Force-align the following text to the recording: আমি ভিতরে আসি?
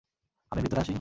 আমি 0.51 0.61
ভিতরে 0.61 0.79
আসি? 0.79 0.89